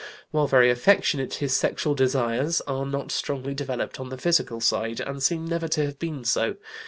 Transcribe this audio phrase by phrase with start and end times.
[0.31, 5.21] While very affectionate, his sexual desires are not strongly developed on the physical side, and
[5.21, 6.55] seem never to have been so.